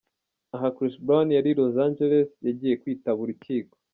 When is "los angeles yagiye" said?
1.59-2.75